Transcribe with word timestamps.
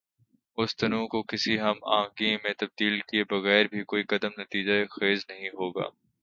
اس 0.57 0.75
تنوع 0.75 1.05
کو 1.07 1.21
کسی 1.23 1.59
ہم 1.59 1.77
آہنگی 1.89 2.35
میں 2.35 2.53
تبدیل 2.57 2.99
کیے 3.01 3.23
بغیربھی 3.29 3.83
کوئی 3.83 4.03
قدم 4.03 4.39
نتیجہ 4.41 4.83
خیز 4.91 5.25
نہیں 5.29 5.49
ہو 5.49 5.69
گا۔ 5.71 5.87